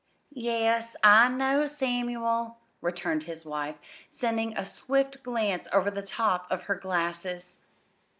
"Yes, 0.33 0.95
I 1.03 1.29
know, 1.29 1.67
Samuel," 1.67 2.57
returned 2.81 3.25
his 3.25 3.45
wife, 3.45 3.75
sending 4.09 4.57
a 4.57 4.65
swift 4.65 5.21
glance 5.21 5.67
over 5.71 5.91
the 5.91 6.01
top 6.01 6.47
of 6.49 6.63
her 6.63 6.73
glasses. 6.75 7.59